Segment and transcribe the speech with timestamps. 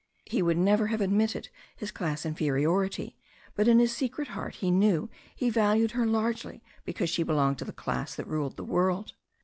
[0.25, 3.19] He would never have admitted his class inferiority,
[3.53, 7.59] but in his secret heart he knew he valued her largely be cause she belonged
[7.59, 9.13] to the class that ruled the world.